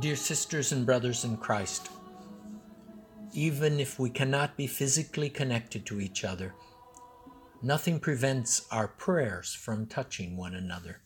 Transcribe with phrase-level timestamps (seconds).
[0.00, 1.90] Dear sisters and brothers in Christ,
[3.34, 6.54] even if we cannot be physically connected to each other,
[7.62, 11.02] nothing prevents our prayers from touching one another.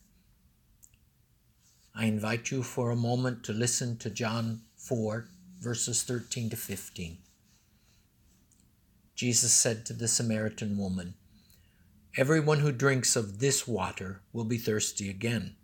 [1.93, 5.27] I invite you for a moment to listen to John 4,
[5.59, 7.17] verses 13 to 15.
[9.13, 11.15] Jesus said to the Samaritan woman,
[12.15, 15.57] Everyone who drinks of this water will be thirsty again.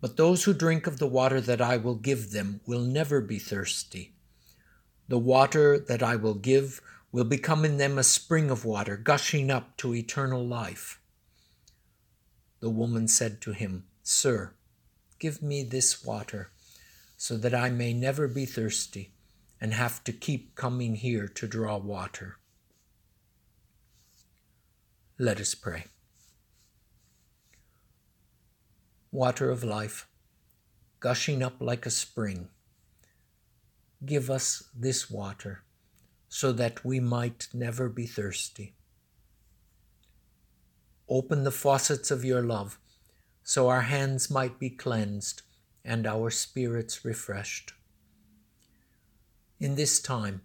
[0.00, 3.38] But those who drink of the water that I will give them will never be
[3.38, 4.14] thirsty.
[5.08, 9.50] The water that I will give will become in them a spring of water, gushing
[9.50, 11.00] up to eternal life.
[12.60, 14.52] The woman said to him, Sir,
[15.18, 16.50] give me this water,
[17.16, 19.12] so that I may never be thirsty
[19.60, 22.38] and have to keep coming here to draw water.
[25.18, 25.86] Let us pray.
[29.10, 30.06] Water of life,
[31.00, 32.48] gushing up like a spring.
[34.04, 35.62] Give us this water
[36.28, 38.74] so that we might never be thirsty.
[41.08, 42.78] Open the faucets of your love
[43.42, 45.40] so our hands might be cleansed
[45.84, 47.72] and our spirits refreshed.
[49.58, 50.42] In this time,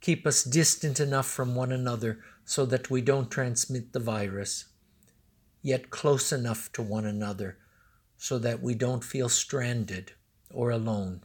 [0.00, 4.64] keep us distant enough from one another so that we don't transmit the virus
[5.62, 7.58] yet close enough to one another
[8.16, 10.12] so that we don't feel stranded
[10.52, 11.22] or alone.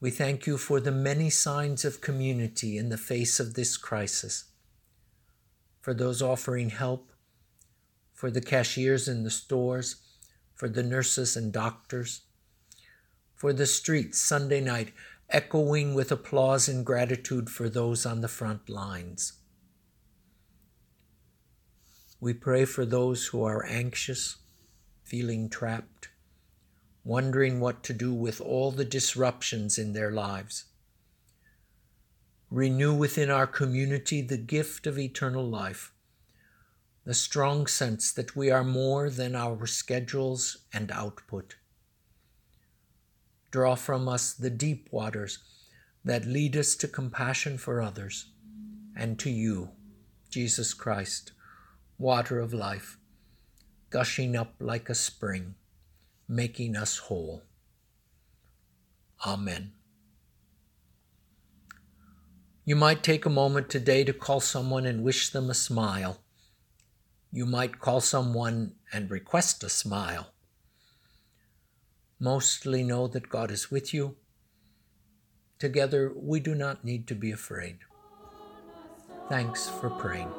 [0.00, 4.44] We thank you for the many signs of community in the face of this crisis,
[5.82, 7.12] for those offering help,
[8.14, 9.96] for the cashiers in the stores,
[10.54, 12.22] for the nurses and doctors,
[13.34, 14.92] for the streets Sunday night
[15.28, 19.39] echoing with applause and gratitude for those on the front lines.
[22.22, 24.36] We pray for those who are anxious,
[25.04, 26.10] feeling trapped,
[27.02, 30.66] wondering what to do with all the disruptions in their lives.
[32.50, 35.92] Renew within our community the gift of eternal life,
[37.06, 41.56] the strong sense that we are more than our schedules and output.
[43.50, 45.38] Draw from us the deep waters
[46.04, 48.26] that lead us to compassion for others
[48.94, 49.70] and to you,
[50.28, 51.32] Jesus Christ
[52.00, 52.96] water of life,
[53.90, 55.54] gushing up like a spring,
[56.26, 57.42] making us whole.
[59.26, 59.72] Amen.
[62.64, 66.22] You might take a moment today to call someone and wish them a smile.
[67.30, 70.32] You might call someone and request a smile.
[72.18, 74.16] Mostly know that God is with you.
[75.58, 77.78] Together, we do not need to be afraid.
[79.28, 80.30] Thanks for praying.